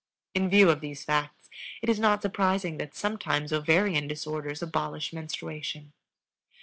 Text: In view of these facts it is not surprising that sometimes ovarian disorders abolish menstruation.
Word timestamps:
In 0.33 0.49
view 0.49 0.71
of 0.71 0.81
these 0.81 1.03
facts 1.05 1.47
it 1.83 1.87
is 1.87 1.99
not 1.99 2.23
surprising 2.23 2.77
that 2.77 2.95
sometimes 2.95 3.53
ovarian 3.53 4.07
disorders 4.07 4.63
abolish 4.63 5.13
menstruation. 5.13 5.93